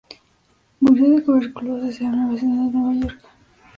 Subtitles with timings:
[0.79, 3.21] Murió de tuberculosis en la ciudad de Nueva York.